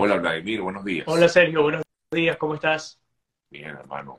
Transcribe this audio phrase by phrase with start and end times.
[0.00, 1.08] Hola, Vladimir, buenos días.
[1.08, 3.00] Hola, Sergio, buenos días, ¿cómo estás?
[3.50, 4.16] Bien, hermano.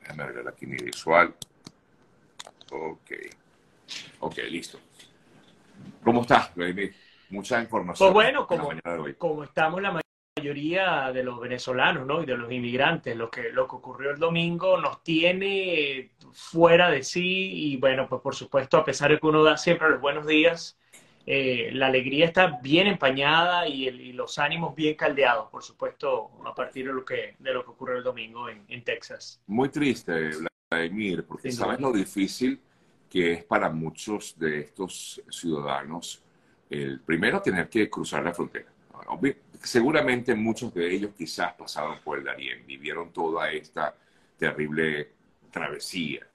[0.00, 1.34] Déjame arreglar aquí mi visual.
[2.70, 3.10] Ok.
[4.20, 4.78] Ok, listo.
[6.04, 6.94] ¿Cómo estás, Vladimir?
[7.30, 8.12] Mucha información.
[8.12, 10.00] Pues bueno, en la como, como estamos la
[10.38, 12.22] mayoría de los venezolanos, ¿no?
[12.22, 17.02] Y de los inmigrantes, lo que, lo que ocurrió el domingo nos tiene fuera de
[17.02, 20.24] sí y bueno, pues por supuesto, a pesar de que uno da siempre los buenos
[20.24, 20.78] días,
[21.26, 26.30] eh, la alegría está bien empañada y, el- y los ánimos bien caldeados, por supuesto,
[26.46, 29.40] a partir de lo que, de lo que ocurrió el domingo en, en Texas.
[29.46, 30.30] Muy triste,
[30.70, 32.60] Vladimir, porque sabes lo difícil
[33.10, 36.22] que es para muchos de estos ciudadanos
[36.70, 38.66] el primero tener que cruzar la frontera.
[39.62, 43.94] Seguramente muchos de ellos quizás pasaron por el Darién, vivieron toda esta
[44.38, 45.10] terrible
[45.50, 46.26] travesía.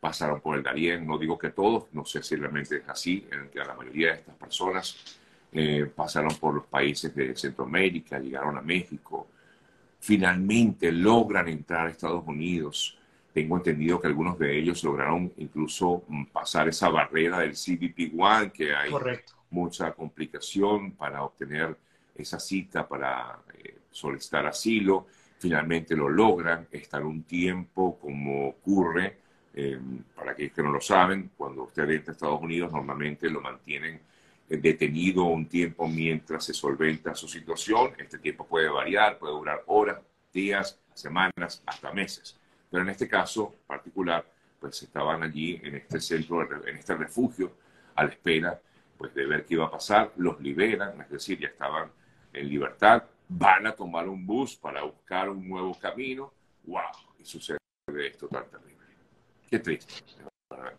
[0.00, 3.50] Pasaron por el Darién, no digo que todos, no sé si realmente es así, en
[3.50, 5.18] que la mayoría de estas personas
[5.52, 9.26] eh, pasaron por los países de Centroamérica, llegaron a México,
[10.00, 12.96] finalmente logran entrar a Estados Unidos.
[13.32, 18.74] Tengo entendido que algunos de ellos lograron incluso mm, pasar esa barrera del CBP-1, que
[18.74, 19.34] hay Correcto.
[19.50, 21.76] mucha complicación para obtener
[22.14, 25.06] esa cita para eh, solicitar asilo.
[25.38, 29.18] Finalmente lo logran, están un tiempo como ocurre,
[29.54, 29.80] eh,
[30.14, 34.00] para aquellos que no lo saben, cuando usted entra a Estados Unidos normalmente lo mantienen
[34.48, 37.92] eh, detenido un tiempo mientras se solventa su situación.
[37.98, 39.98] Este tiempo puede variar, puede durar horas,
[40.32, 42.36] días, semanas, hasta meses.
[42.70, 44.24] Pero en este caso particular,
[44.60, 47.52] pues estaban allí en este centro, en este refugio,
[47.96, 48.60] a la espera
[48.96, 50.12] pues, de ver qué iba a pasar.
[50.16, 51.90] Los liberan, es decir, ya estaban
[52.32, 53.04] en libertad.
[53.28, 56.32] Van a tomar un bus para buscar un nuevo camino.
[56.64, 56.82] ¡Wow!
[57.18, 57.58] Y sucede
[57.96, 58.69] esto tan terrible.
[59.50, 59.92] Qué triste.
[60.48, 60.74] verdad.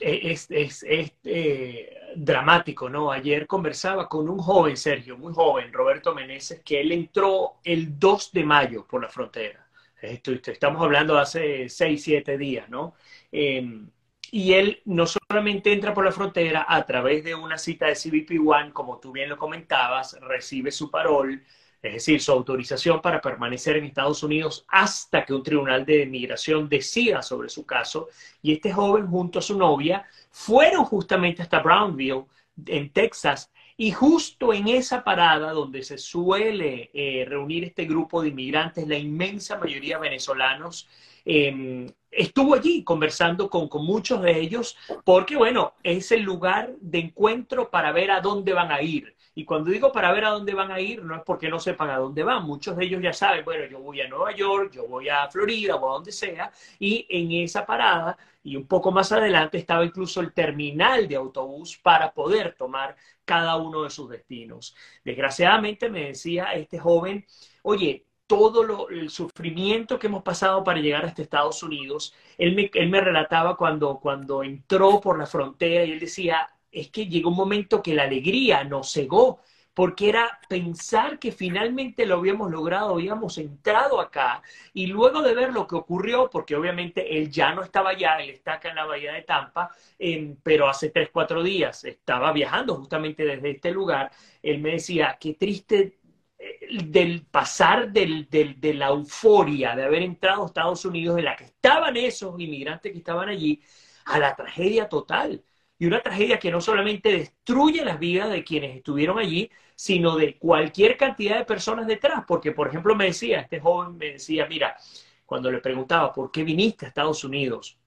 [0.00, 3.12] es, es, es, eh, dramático, ¿no?
[3.12, 8.32] Ayer conversaba con un joven, Sergio, muy joven, Roberto Meneses, que él entró el 2
[8.32, 9.68] de mayo por la frontera.
[10.00, 12.94] Estamos hablando de hace 6, 7 días, ¿no?
[13.32, 13.86] Eh,
[14.30, 18.40] y él no solamente entra por la frontera a través de una cita de CBP
[18.44, 21.42] One, como tú bien lo comentabas, recibe su parol,
[21.84, 26.66] es decir, su autorización para permanecer en Estados Unidos hasta que un tribunal de migración
[26.66, 28.08] decida sobre su caso
[28.40, 32.24] y este joven junto a su novia fueron justamente hasta Brownville,
[32.66, 38.28] en Texas, y justo en esa parada donde se suele eh, reunir este grupo de
[38.28, 40.88] inmigrantes, la inmensa mayoría venezolanos,
[41.24, 47.00] eh, estuvo allí conversando con, con muchos de ellos, porque bueno, es el lugar de
[47.00, 49.13] encuentro para ver a dónde van a ir.
[49.34, 51.90] Y cuando digo para ver a dónde van a ir, no es porque no sepan
[51.90, 52.44] a dónde van.
[52.44, 55.76] Muchos de ellos ya saben, bueno, yo voy a Nueva York, yo voy a Florida
[55.76, 56.52] o a donde sea.
[56.78, 61.76] Y en esa parada, y un poco más adelante, estaba incluso el terminal de autobús
[61.78, 64.76] para poder tomar cada uno de sus destinos.
[65.04, 67.26] Desgraciadamente me decía este joven,
[67.62, 72.70] oye, todo lo, el sufrimiento que hemos pasado para llegar hasta Estados Unidos, él me,
[72.74, 77.30] él me relataba cuando, cuando entró por la frontera y él decía, es que llegó
[77.30, 79.40] un momento que la alegría nos cegó,
[79.74, 84.42] porque era pensar que finalmente lo habíamos logrado, habíamos entrado acá,
[84.72, 88.30] y luego de ver lo que ocurrió, porque obviamente él ya no estaba allá, él
[88.30, 92.76] está acá en la bahía de Tampa, eh, pero hace tres, cuatro días estaba viajando
[92.76, 94.10] justamente desde este lugar,
[94.42, 95.98] él me decía, qué triste
[96.38, 101.22] eh, del pasar del, del, de la euforia de haber entrado a Estados Unidos, de
[101.22, 103.60] la que estaban esos inmigrantes que estaban allí,
[104.06, 105.42] a la tragedia total
[105.84, 110.38] y una tragedia que no solamente destruye las vidas de quienes estuvieron allí, sino de
[110.38, 112.24] cualquier cantidad de personas detrás.
[112.26, 114.78] Porque, por ejemplo, me decía, este joven me decía, mira,
[115.26, 117.78] cuando le preguntaba, ¿por qué viniste a Estados Unidos?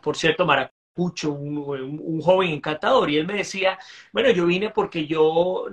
[0.00, 3.80] Por cierto, Maracucho, un, joven encantador, y él me decía,
[4.12, 5.66] bueno, yo vine porque yo,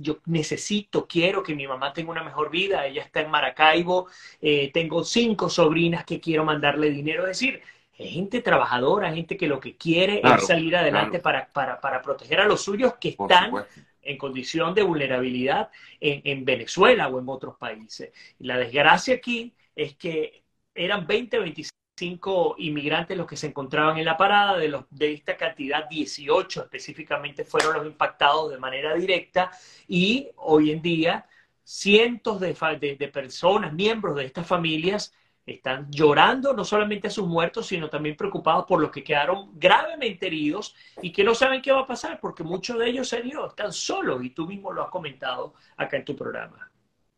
[0.00, 4.08] yo necesito, quiero que mi mamá tenga una mejor vida, ella está en Maracaibo,
[4.40, 7.60] eh, tengo cinco sobrinas que quiero mandarle dinero, es decir,
[8.08, 11.22] gente trabajadora, gente que lo que quiere Claro, es salir adelante claro.
[11.22, 13.80] para, para, para proteger a los suyos que Por están supuesto.
[14.02, 15.70] en condición de vulnerabilidad
[16.00, 18.12] en, en Venezuela o en otros países.
[18.38, 20.42] La desgracia aquí es que
[20.74, 25.36] eran 20, 25 inmigrantes los que se encontraban en la parada, de, los, de esta
[25.36, 29.50] cantidad 18 específicamente fueron los impactados de manera directa
[29.86, 31.26] y hoy en día
[31.64, 35.14] cientos de, de, de personas, miembros de estas familias,
[35.46, 40.26] están llorando no solamente a sus muertos, sino también preocupados por los que quedaron gravemente
[40.26, 43.72] heridos y que no saben qué va a pasar, porque muchos de ellos, Sergio, están
[43.72, 46.70] solos y tú mismo lo has comentado acá en tu programa.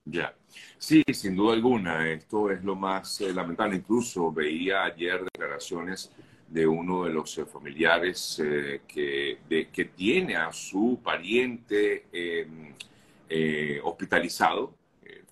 [0.07, 0.35] Ya,
[0.77, 3.77] sí, sin duda alguna, esto es lo más eh, lamentable.
[3.77, 6.13] Incluso veía ayer declaraciones
[6.55, 13.81] de uno de los eh, familiares eh, que, de, que tiene a su pariente eh,
[13.83, 14.75] hospitalizado.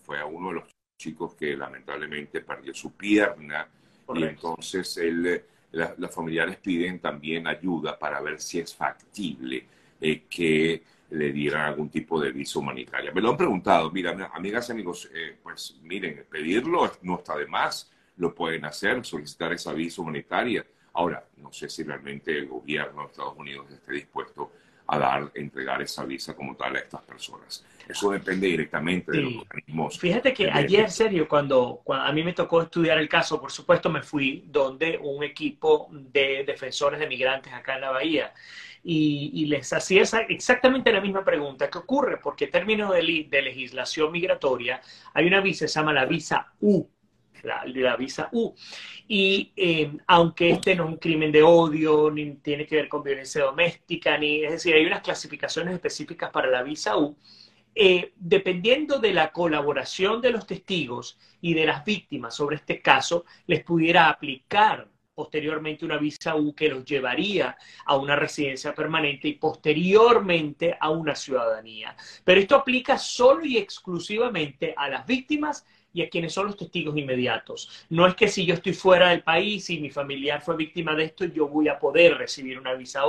[0.05, 0.65] Fue a uno de los
[1.03, 3.67] chicos que lamentablemente perdió su pierna
[4.15, 9.67] y entonces él, los familiares piden también ayuda para ver si es factible
[10.29, 13.13] que le dieran algún tipo de visa humanitaria.
[13.13, 15.11] Me lo han preguntado, mira, amigas y amigos,
[15.43, 20.65] pues miren, pedirlo no está de más, lo pueden hacer, solicitar esa visa humanitaria.
[20.95, 24.53] Ahora, no sé si realmente el gobierno de Estados Unidos esté dispuesto
[24.93, 27.65] a dar, entregar esa visa como tal a estas personas.
[27.89, 29.99] Eso depende directamente de los organismos.
[29.99, 33.89] Fíjate que ayer, serio, cuando, cuando, a mí me tocó estudiar el caso, por supuesto
[33.89, 38.35] me fui donde un equipo de defensores de migrantes acá en la Bahía
[38.85, 41.71] y, y les hacía esa, exactamente la misma pregunta.
[41.71, 42.19] ¿Qué ocurre?
[42.19, 44.83] Porque en términos de, de legislación migratoria
[45.15, 46.87] hay una visa, se llama la visa U,
[47.45, 48.55] la, visa U.
[49.09, 53.03] Y eh, aunque este no es un crimen de odio, ni tiene que ver con
[53.03, 57.17] violencia doméstica, ni, es decir, hay unas clasificaciones específicas para la visa U,
[57.75, 63.25] eh, dependiendo de la colaboración de los testigos y de las víctimas sobre este caso,
[63.47, 69.35] les pudiera aplicar posteriormente una visa U que los llevaría a una residencia permanente y
[69.35, 71.97] posteriormente a una ciudadanía.
[72.25, 76.97] Pero esto aplica solo y exclusivamente a las víctimas y a quienes son los testigos
[76.97, 77.87] inmediatos.
[77.91, 81.05] No es que si yo estoy fuera del país y mi familiar fue víctima de
[81.05, 83.03] esto, yo voy a poder recibir una visa.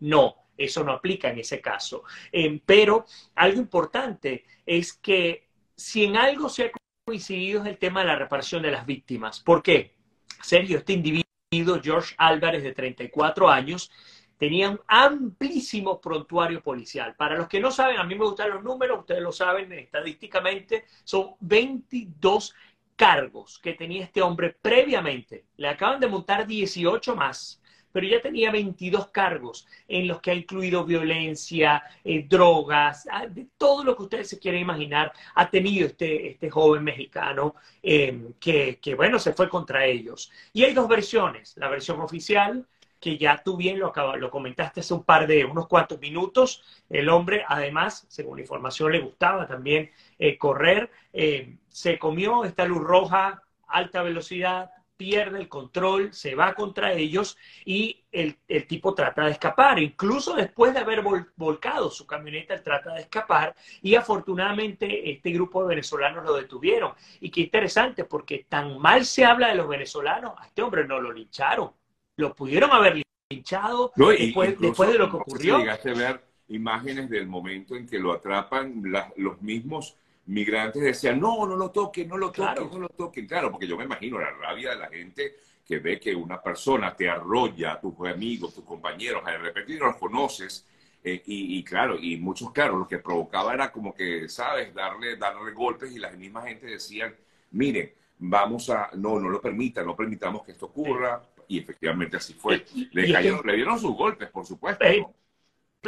[0.00, 2.04] No, eso no aplica en ese caso.
[2.32, 6.70] Eh, pero algo importante es que si en algo se ha
[7.04, 9.40] coincidido es el tema de la reparación de las víctimas.
[9.40, 9.94] ¿Por qué?
[10.42, 13.90] Sergio, este individuo, George Álvarez, de 34 años,
[14.38, 17.14] tenía un amplísimo prontuario policial.
[17.16, 20.84] Para los que no saben, a mí me gustan los números, ustedes lo saben estadísticamente,
[21.04, 22.54] son 22
[22.96, 25.44] cargos que tenía este hombre previamente.
[25.56, 27.60] Le acaban de montar 18 más,
[27.92, 33.46] pero ya tenía 22 cargos en los que ha incluido violencia, eh, drogas, ah, de
[33.56, 38.78] todo lo que ustedes se quieren imaginar, ha tenido este, este joven mexicano eh, que,
[38.82, 40.30] que, bueno, se fue contra ellos.
[40.52, 42.66] Y hay dos versiones, la versión oficial
[43.06, 46.64] que ya tú bien lo, lo comentaste hace un par de, unos cuantos minutos.
[46.90, 50.90] El hombre, además, según la información, le gustaba también eh, correr.
[51.12, 57.38] Eh, se comió esta luz roja, alta velocidad, pierde el control, se va contra ellos
[57.64, 59.78] y el, el tipo trata de escapar.
[59.78, 61.04] Incluso después de haber
[61.36, 66.92] volcado su camioneta, él trata de escapar y afortunadamente este grupo de venezolanos lo detuvieron.
[67.20, 71.00] Y qué interesante, porque tan mal se habla de los venezolanos, a este hombre no
[71.00, 71.70] lo lincharon
[72.16, 75.58] lo pudieron haber linchado después, de lo que ocurrió.
[75.58, 78.82] llegaste a ver imágenes del momento en que lo atrapan
[79.16, 79.96] los mismos
[80.26, 83.26] migrantes decían, no, no lo toquen, no lo toquen, no lo toquen.
[83.26, 85.36] Claro, porque yo me imagino la rabia de la gente
[85.66, 89.86] que ve que una persona te arrolla a tus amigos, tus compañeros, de repente no
[89.86, 90.66] los conoces.
[91.02, 94.74] Eh, y, claro, y muchos, claro, lo que provocaba era como que, ¿sabes?
[94.74, 97.14] Darle, darle golpes y la misma gente decían,
[97.52, 102.34] miren, vamos a, no, no lo permitan, no permitamos que esto ocurra, y efectivamente así
[102.34, 102.64] fue.
[102.92, 104.84] Le, le dieron sus golpes, por supuesto.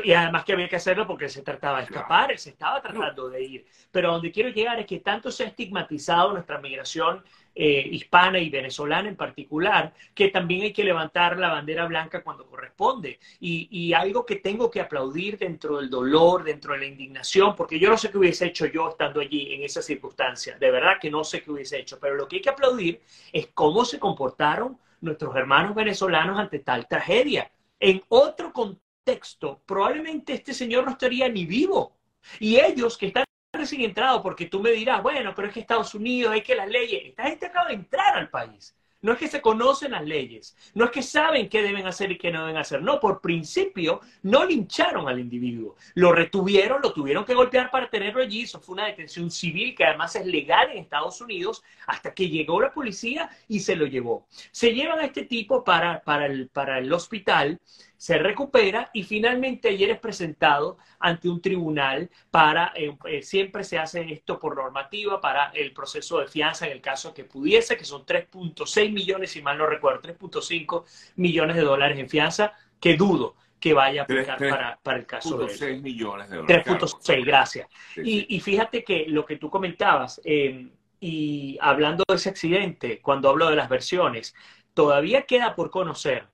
[0.05, 3.43] Y además que había que hacerlo porque se trataba de escapar, se estaba tratando de
[3.43, 3.66] ir.
[3.90, 7.25] Pero donde quiero llegar es que tanto se ha estigmatizado nuestra migración
[7.55, 12.46] eh, hispana y venezolana en particular, que también hay que levantar la bandera blanca cuando
[12.46, 13.19] corresponde.
[13.40, 17.81] Y, y, algo que tengo que aplaudir dentro del dolor, dentro de la indignación, porque
[17.81, 21.10] yo no sé qué hubiese hecho yo estando allí en esa circunstancia, de verdad que
[21.10, 23.00] no sé qué hubiese hecho, pero lo que hay que aplaudir
[23.32, 27.50] es cómo se comportaron nuestros hermanos venezolanos ante tal tragedia.
[27.81, 31.96] En otro contexto, probablemente este señor no estaría ni vivo.
[32.40, 35.94] Y ellos que están recién entrados, porque tú me dirás, bueno, pero es que Estados
[35.94, 38.76] Unidos, hay que las leyes, esta gente acaba entrar al país.
[39.00, 42.19] No es que se conocen las leyes, no es que saben qué deben hacer y
[42.19, 42.82] qué no deben hacer.
[42.82, 45.76] No, por principio no lincharon al individuo.
[45.94, 48.43] Lo retuvieron, lo tuvieron que golpear para tenerlo allí.
[48.43, 52.60] Eso fue una detención civil que además es legal en Estados Unidos hasta que llegó
[52.60, 54.26] la policía y se lo llevó.
[54.50, 57.60] Se llevan a este tipo para, para, el, para el hospital
[57.98, 63.76] se recupera y finalmente ayer es presentado ante un tribunal para, eh, eh, siempre se
[63.76, 67.84] hace esto por normativa, para el proceso de fianza en el caso que pudiese, que
[67.84, 70.84] son 3.6 millones, si mal no recuerdo, 3.5
[71.17, 75.36] millones de dólares en fianza, que dudo que vaya a aplicar para, para, el caso
[75.36, 76.67] de 3.6 millones de dólares.
[76.67, 77.69] 3.6, gracias.
[77.96, 80.69] Y, y, fíjate que lo que tú comentabas, eh,
[81.00, 84.36] y hablando de ese accidente, cuando hablo de las versiones,
[84.72, 86.28] todavía queda por conocer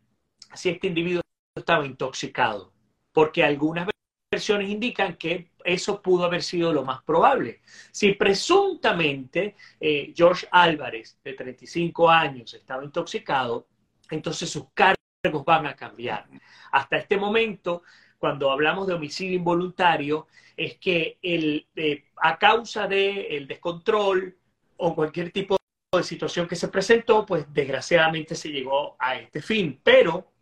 [0.53, 1.24] si este individuo
[1.55, 2.73] estaba intoxicado,
[3.13, 3.89] porque algunas
[4.31, 7.61] versiones indican que eso pudo haber sido lo más probable.
[7.93, 13.69] Si presuntamente eh, George Álvarez, de 35 años, estaba intoxicado,
[14.11, 16.27] entonces sus cargos van a cambiar.
[16.73, 17.83] Hasta este momento,
[18.19, 24.37] cuando hablamos de homicidio involuntario es que el, eh, a causa del descontrol
[24.77, 25.57] o cualquier tipo
[25.93, 29.81] de situación que se presentó, pues desgraciadamente se llegó a este fin.
[29.83, 30.34] Pero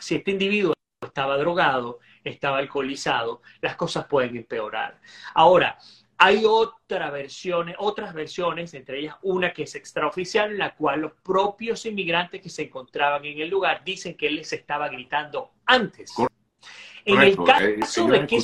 [0.00, 5.00] si este individuo estaba drogado, estaba alcoholizado, las cosas pueden empeorar.
[5.34, 5.78] Ahora,
[6.22, 11.12] hay otra versiones, otras versiones, entre ellas una que es extraoficial, en la cual los
[11.22, 16.12] propios inmigrantes que se encontraban en el lugar dicen que él les estaba gritando antes.
[17.06, 18.38] En el eh, caso de que...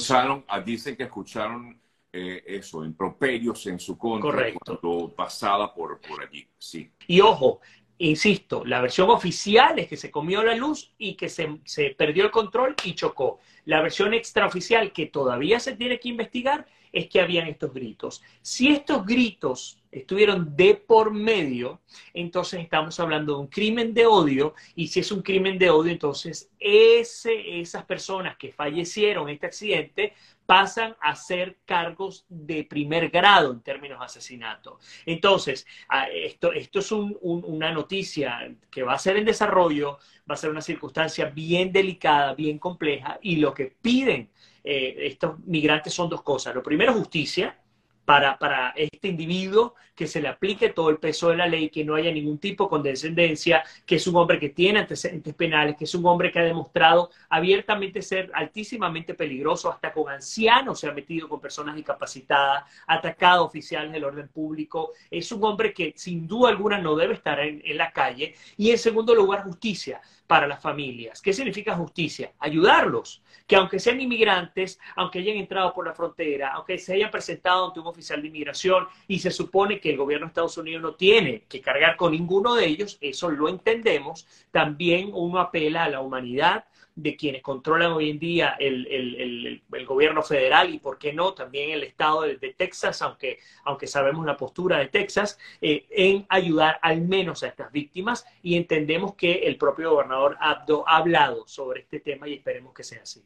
[0.49, 1.79] Ah, dicen que escucharon
[2.11, 4.81] eh, eso, improperios en su contra Correcto.
[4.81, 6.49] cuando pasaba por, por allí.
[6.57, 6.91] Sí.
[7.07, 7.61] Y ojo,
[7.99, 12.25] insisto, la versión oficial es que se comió la luz y que se, se, perdió
[12.25, 13.41] el control y chocó.
[13.67, 18.23] La versión extraoficial que todavía se tiene que investigar es que habían estos gritos.
[18.41, 21.81] Si estos gritos estuvieron de por medio,
[22.15, 25.93] entonces estamos hablando de un crimen de odio y si es un crimen de odio,
[25.93, 30.15] entonces ese, esas personas que fallecieron en este accidente
[30.47, 34.79] pasan a ser cargos de primer grado en términos de asesinato.
[35.05, 40.37] Entonces, ah, esto, esto es una noticia que va a ser en desarrollo, va a
[40.37, 44.31] ser una circunstancia bien delicada, bien compleja, y lo que piden
[44.65, 46.55] eh, estos migrantes son dos cosas.
[46.55, 47.59] Lo primero, justicia,
[48.07, 51.85] para, para, este individuo, que se le aplique todo el peso de la ley, que
[51.85, 55.85] no haya ningún tipo de condescendencia, que es un hombre que tiene antecedentes penales, que
[55.85, 60.93] es un hombre que ha demostrado abiertamente ser altísimamente peligroso, hasta con ancianos se ha
[60.93, 66.51] metido con personas discapacitadas, atacado oficiales del orden público, es un hombre que sin duda
[66.51, 68.35] alguna no debe estar en, en la calle.
[68.57, 71.21] Y en segundo lugar, justicia para las familias.
[71.21, 72.33] ¿Qué significa justicia?
[72.39, 77.69] Ayudarlos, que aunque sean inmigrantes, aunque hayan entrado por la frontera, aunque se hayan presentado
[77.69, 80.95] ante un oficial de inmigración y se supone que el gobierno de Estados Unidos no
[80.95, 86.01] tiene que cargar con ninguno de ellos, eso lo entendemos, también uno apela a la
[86.01, 86.65] humanidad,
[86.97, 91.35] de quienes controlan hoy en día el, el, el, gobierno federal y, por qué no,
[91.35, 96.79] también el estado de, Texas, aunque, aunque sabemos la postura de Texas, eh, en ayudar
[96.81, 101.81] al menos a estas víctimas y entendemos que el propio gobernador Abdo ha hablado sobre
[101.81, 103.23] este tema y esperemos que sea así.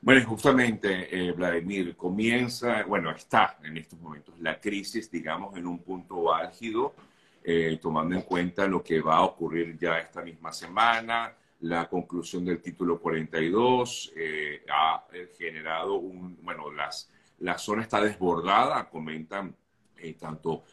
[0.00, 5.80] Bueno, justamente, eh, Vladimir, comienza, bueno, está en estos momentos la crisis, digamos, en un
[5.80, 6.94] punto álgido,
[7.42, 12.44] eh, tomando en cuenta lo que va a ocurrir ya esta misma semana, la conclusión
[12.44, 19.54] del título 42 eh, ha eh, generado un, bueno, las, la zona está desbordada, comentan
[19.96, 20.64] eh, tanto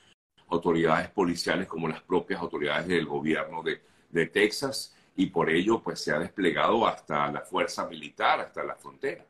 [0.49, 3.81] autoridades policiales como las propias autoridades del gobierno de,
[4.27, 9.25] Texas y por ello pues se ha desplegado hasta la fuerza militar, hasta la frontera.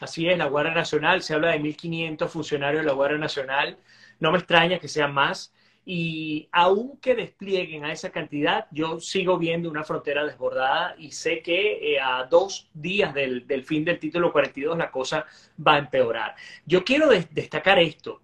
[0.00, 3.76] Así es, la Guardia Nacional, se habla de 1.500 funcionarios de la Guardia Nacional,
[4.20, 5.52] no me extraña que sean más,
[5.84, 11.94] y aunque desplieguen a esa cantidad, yo sigo viendo una frontera desbordada y sé que
[11.94, 15.26] eh, a dos días del, fin del título 42 la cosa
[15.66, 16.36] va a empeorar.
[16.64, 18.22] Yo quiero destacar esto.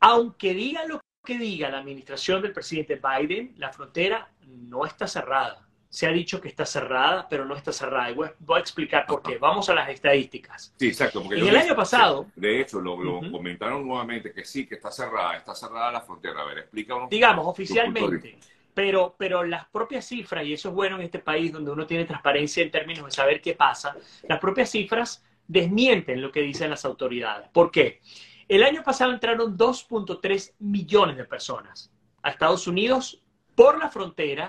[0.00, 5.68] Aunque diga lo que diga la administración del presidente Biden, la frontera no está cerrada
[5.92, 8.10] se ha dicho que está cerrada, pero no está cerrada.
[8.10, 9.36] Y voy, a explicar por qué.
[9.36, 10.72] Vamos a las estadísticas.
[10.78, 11.22] Sí, exacto.
[11.22, 12.28] Porque en el año pasado...
[12.34, 12.96] De hecho, lo,
[13.30, 16.40] comentaron nuevamente que sí, que está cerrada, está cerrada la frontera.
[16.40, 17.10] A ver, explícanos.
[17.10, 18.38] Digamos, oficialmente.
[18.72, 22.06] Pero, pero las propias cifras, y eso es bueno en este país donde uno tiene
[22.06, 23.94] transparencia en términos de saber qué pasa,
[24.26, 27.50] las propias cifras desmienten lo que dicen las autoridades.
[27.50, 28.00] ¿Por qué?
[28.48, 33.22] El año pasado entraron 2.3 millones de personas a Estados Unidos
[33.54, 34.48] por la frontera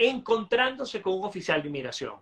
[0.00, 2.14] encontrándose con un oficial de inmigración.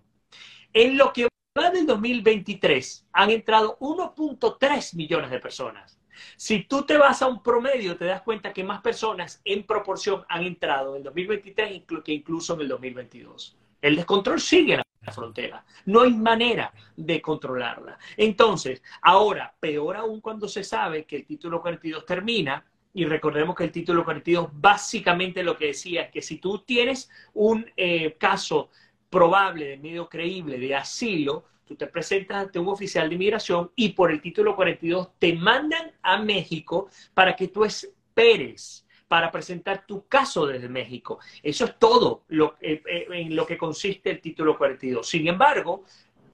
[0.72, 5.98] En lo que va del 2023 han entrado 1.3 millones de personas.
[6.36, 10.24] Si tú te vas a un promedio, te das cuenta que más personas en proporción
[10.28, 13.56] han entrado en el 2023 que incluso en el 2022.
[13.80, 15.64] El descontrol sigue en la frontera.
[15.86, 17.96] No hay manera de controlarla.
[18.16, 22.64] Entonces, ahora, peor aún cuando se sabe que el título 42 termina,
[22.98, 27.08] y recordemos que el título 42 básicamente lo que decía es que si tú tienes
[27.32, 28.70] un eh, caso
[29.08, 33.90] probable, de medio creíble, de asilo, tú te presentas ante un oficial de inmigración y
[33.90, 40.08] por el título 42 te mandan a México para que tú esperes para presentar tu
[40.08, 41.20] caso desde México.
[41.40, 45.06] Eso es todo lo, eh, eh, en lo que consiste el título 42.
[45.06, 45.84] Sin embargo,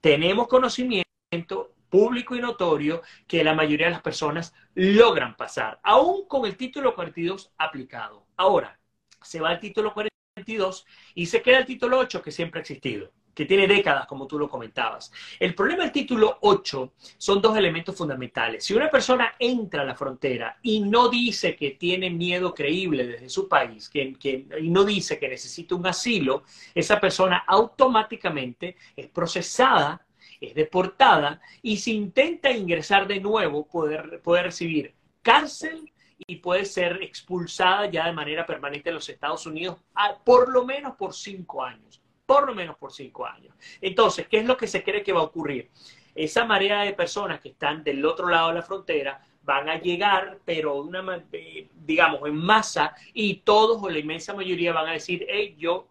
[0.01, 6.45] tenemos conocimiento público y notorio que la mayoría de las personas logran pasar, aún con
[6.45, 8.25] el título 42 aplicado.
[8.37, 8.79] Ahora,
[9.21, 13.11] se va el título 42 y se queda el título 8 que siempre ha existido,
[13.33, 15.11] que tiene décadas, como tú lo comentabas.
[15.39, 18.63] El problema del título 8 son dos elementos fundamentales.
[18.63, 23.29] Si una persona entra a la frontera y no dice que tiene miedo creíble desde
[23.29, 30.04] su país, que, y no dice que necesita un asilo, esa persona automáticamente es procesada
[30.47, 37.01] es deportada y si intenta ingresar de nuevo puede, puede recibir cárcel y puede ser
[37.01, 39.77] expulsada ya de manera permanente de los Estados Unidos
[40.23, 42.01] por lo menos por cinco años.
[42.25, 43.53] Por lo menos por cinco años.
[43.79, 45.69] Entonces, ¿qué es lo que se cree que va a ocurrir?
[46.15, 50.39] Esa marea de personas que están del otro lado de la frontera van a llegar,
[50.43, 51.23] pero una,
[51.85, 55.89] digamos, en masa, y todos o la inmensa mayoría van a decir, hey, yo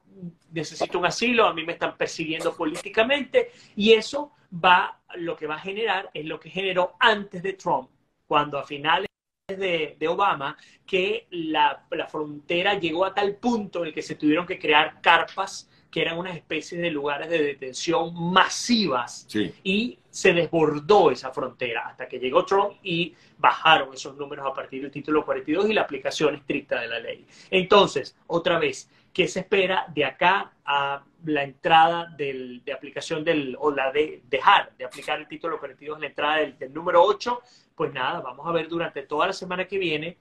[0.51, 5.57] necesito un asilo, a mí me están persiguiendo políticamente, y eso va, lo que va
[5.57, 7.91] a generar es lo que generó antes de Trump,
[8.27, 9.09] cuando a finales
[9.49, 10.57] de, Obama,
[10.87, 15.01] que la, la, frontera llegó a tal punto en el que se tuvieron que crear
[15.03, 19.29] carpas que eran unas especies de lugares de detención masivas
[19.63, 24.83] y se desbordó esa frontera hasta que llegó Trump y bajaron esos números a partir
[24.83, 27.25] del título 42 y la aplicación estricta de la ley.
[27.49, 33.71] Entonces, otra vez, ¿qué se espera de acá a la entrada de aplicación del, o
[33.71, 37.41] la de dejar de aplicar el título 42 en la entrada del, número 8?
[37.77, 40.19] Pues nada, vamos a ver durante toda la semana que viene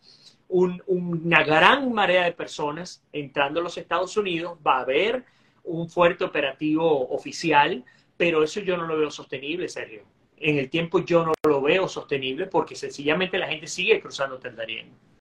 [0.48, 5.26] una gran marea de personas entrando a los Estados Unidos, va a haber
[5.64, 7.84] un fuerte operativo oficial,
[8.16, 10.04] pero eso yo no lo veo sostenible, Sergio.
[10.38, 14.42] En el tiempo yo no lo veo sostenible porque sencillamente la gente sigue cruzando el